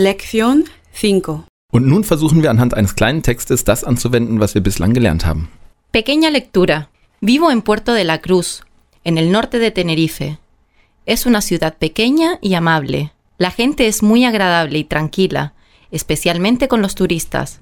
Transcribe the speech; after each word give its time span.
Lección 0.00 0.66
5. 0.92 1.42
Und 1.72 1.88
nun 1.88 2.04
versuchen 2.04 2.40
wir 2.40 2.50
anhand 2.50 2.72
eines 2.72 2.94
kleinen 2.94 3.24
Textes 3.24 3.64
das 3.64 3.82
anzuwenden, 3.82 4.38
was 4.38 4.54
wir 4.54 4.62
bislang 4.62 4.94
gelernt 4.94 5.26
haben. 5.26 5.48
Pequeña 5.90 6.30
lectura. 6.30 6.88
Vivo 7.20 7.50
en 7.50 7.62
Puerto 7.62 7.92
de 7.94 8.04
la 8.04 8.18
Cruz, 8.18 8.62
en 9.02 9.18
el 9.18 9.32
norte 9.32 9.58
de 9.58 9.72
Tenerife. 9.72 10.38
Es 11.04 11.26
una 11.26 11.40
ciudad 11.40 11.76
pequeña 11.76 12.38
y 12.40 12.54
amable. 12.54 13.12
La 13.38 13.50
gente 13.50 13.88
es 13.88 14.04
muy 14.04 14.24
agradable 14.24 14.78
y 14.78 14.84
tranquila, 14.84 15.54
especialmente 15.90 16.68
con 16.68 16.80
los 16.80 16.94
turistas. 16.94 17.60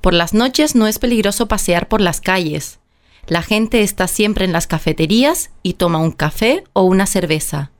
Por 0.00 0.14
las 0.14 0.32
noches 0.32 0.74
no 0.74 0.86
es 0.86 0.98
peligroso 0.98 1.48
pasear 1.48 1.86
por 1.86 2.00
las 2.00 2.22
calles. 2.22 2.78
La 3.26 3.42
gente 3.42 3.82
está 3.82 4.08
siempre 4.08 4.46
en 4.46 4.52
las 4.52 4.66
cafeterías 4.66 5.50
y 5.62 5.74
toma 5.74 5.98
un 5.98 6.12
café 6.12 6.64
o 6.72 6.84
una 6.84 7.04
cerveza. 7.04 7.72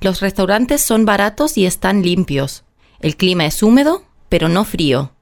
Los 0.00 0.20
restaurantes 0.20 0.80
son 0.80 1.04
baratos 1.04 1.58
y 1.58 1.66
están 1.66 2.02
limpios. 2.02 2.62
El 3.02 3.16
clima 3.16 3.44
es 3.44 3.62
húmedo, 3.62 4.04
pero 4.28 4.48
no 4.48 4.64
frío. 4.64 5.12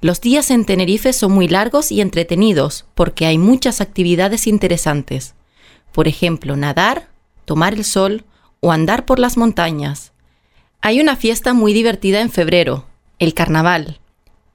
Los 0.00 0.20
días 0.20 0.50
en 0.50 0.64
Tenerife 0.64 1.12
son 1.12 1.30
muy 1.30 1.46
largos 1.46 1.92
y 1.92 2.00
entretenidos 2.00 2.84
porque 2.96 3.26
hay 3.26 3.38
muchas 3.38 3.80
actividades 3.80 4.48
interesantes. 4.48 5.34
Por 5.92 6.08
ejemplo, 6.08 6.56
nadar, 6.56 7.08
tomar 7.44 7.74
el 7.74 7.84
sol 7.84 8.24
o 8.58 8.72
andar 8.72 9.06
por 9.06 9.20
las 9.20 9.36
montañas. 9.36 10.12
Hay 10.80 11.00
una 11.00 11.14
fiesta 11.14 11.54
muy 11.54 11.72
divertida 11.72 12.20
en 12.20 12.30
febrero, 12.30 12.86
el 13.20 13.34
carnaval. 13.34 14.00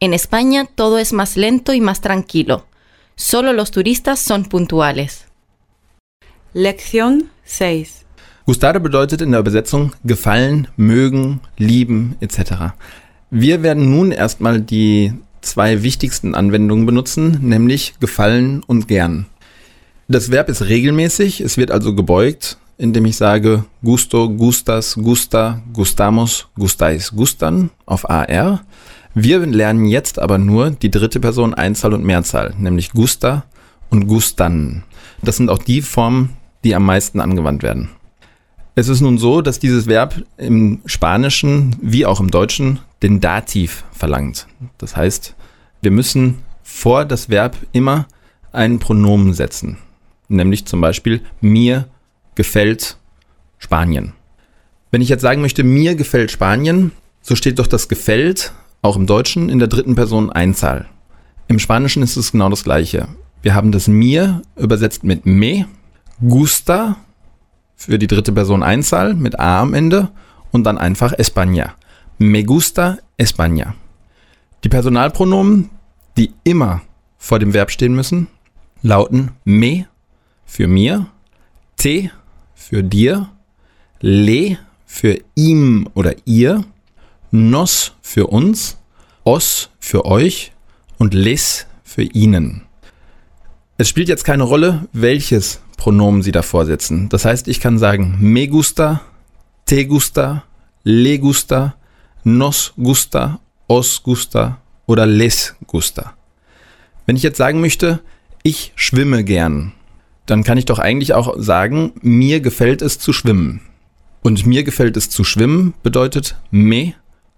En 0.01 0.13
España 0.13 0.65
todo 0.65 0.99
es 0.99 1.13
más 1.13 1.37
lento 1.37 1.73
y 1.73 1.79
más 1.79 2.01
tranquilo. 2.01 2.67
Solo 3.15 3.53
los 3.53 3.71
turistas 3.71 4.19
son 4.19 4.43
puntuales. 4.43 5.27
Lección 6.51 7.31
6. 7.45 8.06
Gustare 8.47 8.79
bedeutet 8.79 9.21
in 9.21 9.31
der 9.31 9.41
Übersetzung 9.41 9.91
gefallen, 10.05 10.69
mögen, 10.77 11.41
lieben 11.57 12.15
etc. 12.21 12.71
Wir 13.29 13.61
werden 13.61 13.91
nun 13.91 14.13
erstmal 14.13 14.61
die 14.61 15.11
zwei 15.41 15.83
wichtigsten 15.83 16.33
Anwendungen 16.33 16.85
benutzen, 16.85 17.39
nämlich 17.41 17.95
gefallen 17.99 18.63
und 18.65 18.87
gern. 18.87 19.25
Das 20.07 20.31
Verb 20.31 20.47
ist 20.47 20.61
regelmäßig, 20.61 21.41
es 21.41 21.57
wird 21.57 21.71
also 21.71 21.93
gebeugt, 21.93 22.57
indem 22.77 23.03
ich 23.03 23.17
sage 23.17 23.65
gusto, 23.83 24.29
gustas, 24.29 24.95
gusta, 24.95 25.61
gustamos, 25.73 26.47
gustais, 26.55 27.11
gustan 27.13 27.69
auf 27.85 28.09
AR. 28.09 28.61
Wir 29.13 29.45
lernen 29.45 29.87
jetzt 29.87 30.19
aber 30.19 30.37
nur 30.37 30.69
die 30.69 30.89
dritte 30.89 31.19
Person 31.19 31.53
Einzahl 31.53 31.93
und 31.93 32.05
Mehrzahl, 32.05 32.55
nämlich 32.57 32.91
gusta 32.91 33.43
und 33.89 34.07
gustan. 34.07 34.83
Das 35.21 35.35
sind 35.35 35.49
auch 35.49 35.61
die 35.61 35.81
Formen, 35.81 36.29
die 36.63 36.75
am 36.75 36.85
meisten 36.85 37.19
angewandt 37.19 37.61
werden. 37.61 37.89
Es 38.77 38.89
ist 38.89 39.01
nun 39.01 39.17
so, 39.17 39.41
dass 39.41 39.57
dieses 39.57 39.87
Verb 39.87 40.21
im 40.37 40.81
Spanischen 40.85 41.75
wie 41.81 42.05
auch 42.05 42.19
im 42.19 42.29
Deutschen 42.29 42.77
den 43.01 43.19
Dativ 43.19 43.83
verlangt. 43.91 44.45
Das 44.77 44.95
heißt, 44.95 45.33
wir 45.81 45.89
müssen 45.89 46.43
vor 46.61 47.03
das 47.03 47.27
Verb 47.27 47.57
immer 47.71 48.05
ein 48.51 48.77
Pronomen 48.77 49.33
setzen. 49.33 49.79
Nämlich 50.27 50.65
zum 50.65 50.79
Beispiel 50.79 51.21
mir 51.41 51.87
gefällt 52.35 52.97
Spanien. 53.57 54.13
Wenn 54.91 55.01
ich 55.01 55.09
jetzt 55.09 55.23
sagen 55.23 55.41
möchte, 55.41 55.63
mir 55.63 55.95
gefällt 55.95 56.29
Spanien, 56.29 56.91
so 57.23 57.35
steht 57.35 57.57
doch 57.57 57.65
das 57.65 57.89
gefällt 57.89 58.53
auch 58.83 58.95
im 58.95 59.07
Deutschen 59.07 59.49
in 59.49 59.57
der 59.57 59.69
dritten 59.69 59.95
Person 59.95 60.31
Einzahl. 60.31 60.85
Im 61.47 61.57
Spanischen 61.57 62.03
ist 62.03 62.15
es 62.15 62.31
genau 62.31 62.49
das 62.49 62.63
gleiche. 62.63 63.07
Wir 63.41 63.55
haben 63.55 63.71
das 63.71 63.87
mir 63.87 64.43
übersetzt 64.55 65.03
mit 65.03 65.25
me, 65.25 65.65
gusta 66.21 66.97
für 67.77 67.97
die 67.97 68.07
dritte 68.07 68.33
Person 68.33 68.63
Einzahl 68.63 69.13
mit 69.13 69.39
A 69.39 69.61
am 69.61 69.73
Ende 69.73 70.09
und 70.51 70.65
dann 70.65 70.77
einfach 70.77 71.13
España. 71.13 71.69
Me 72.17 72.43
gusta 72.43 72.97
España. 73.17 73.75
Die 74.63 74.69
Personalpronomen, 74.69 75.69
die 76.17 76.33
immer 76.43 76.81
vor 77.17 77.39
dem 77.39 77.53
Verb 77.53 77.71
stehen 77.71 77.93
müssen, 77.93 78.27
lauten 78.81 79.31
me 79.45 79.85
für 80.45 80.67
mir, 80.67 81.05
te 81.77 82.09
für 82.55 82.83
dir, 82.83 83.29
le 84.01 84.57
für 84.85 85.19
ihm 85.35 85.87
oder 85.93 86.15
ihr, 86.25 86.65
nos 87.29 87.93
für 88.01 88.27
uns, 88.27 88.77
os 89.23 89.69
für 89.79 90.05
euch 90.05 90.53
und 90.97 91.13
les 91.13 91.67
für 91.83 92.03
ihnen. 92.03 92.63
Es 93.77 93.89
spielt 93.89 94.09
jetzt 94.09 94.23
keine 94.23 94.43
Rolle, 94.43 94.87
welches 94.91 95.61
Pronomen 95.77 96.21
Sie 96.21 96.31
davor 96.31 96.65
setzen. 96.65 97.07
Das 97.09 97.23
heißt, 97.23 97.47
ich 97.47 97.59
kann 97.59 97.77
sagen 97.79 98.17
me 98.19 98.47
gusta, 98.47 99.01
te 99.65 99.85
gusta, 99.85 100.43
le 100.83 101.17
gusta, 101.19 101.75
nos 102.23 102.73
gusta, 102.77 103.39
os 103.67 104.03
gusta 104.03 104.57
oder 104.85 105.05
les 105.05 105.55
gusta. 105.65 106.13
Wenn 107.05 107.15
ich 107.15 107.23
jetzt 107.23 107.37
sagen 107.37 107.61
möchte, 107.61 108.01
ich 108.43 108.73
schwimme 108.75 109.23
gern, 109.23 109.71
dann 110.25 110.43
kann 110.43 110.57
ich 110.57 110.65
doch 110.65 110.79
eigentlich 110.79 111.13
auch 111.13 111.35
sagen, 111.37 111.93
mir 112.01 112.41
gefällt 112.41 112.81
es 112.81 112.99
zu 112.99 113.13
schwimmen. 113.13 113.61
Und 114.23 114.45
mir 114.45 114.63
gefällt 114.63 114.97
es 114.97 115.09
zu 115.09 115.23
schwimmen 115.23 115.73
bedeutet 115.83 116.35
me 116.51 116.95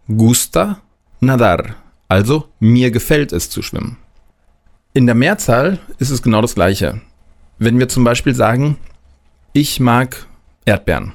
gusta 0.08 0.82
nadar. 1.20 1.76
Also 2.08 2.50
mir 2.60 2.90
gefällt 2.90 3.32
es 3.32 3.50
zu 3.50 3.62
schwimmen. 3.62 3.98
In 4.94 5.06
der 5.06 5.14
Mehrzahl 5.14 5.78
ist 6.00 6.10
es 6.10 6.24
genau 6.24 6.42
das 6.42 6.56
gleiche. 6.56 7.02
Wenn 7.62 7.78
wir 7.78 7.90
zum 7.90 8.06
Beispiel 8.06 8.34
sagen, 8.34 8.78
ich 9.52 9.82
mag 9.82 10.26
Erdbeeren, 10.64 11.12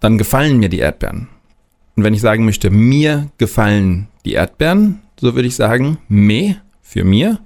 dann 0.00 0.18
gefallen 0.18 0.58
mir 0.58 0.68
die 0.68 0.80
Erdbeeren. 0.80 1.28
Und 1.94 2.02
wenn 2.02 2.14
ich 2.14 2.20
sagen 2.20 2.44
möchte, 2.44 2.68
mir 2.70 3.30
gefallen 3.38 4.08
die 4.24 4.32
Erdbeeren, 4.32 5.00
so 5.20 5.36
würde 5.36 5.46
ich 5.46 5.54
sagen, 5.54 5.98
me 6.08 6.56
für 6.82 7.04
mir, 7.04 7.38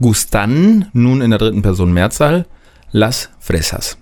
gustan, 0.00 0.90
nun 0.92 1.22
in 1.22 1.30
der 1.30 1.40
dritten 1.40 1.62
Person 1.62 1.92
Mehrzahl, 1.92 2.46
las 2.92 3.30
fresas. 3.40 3.98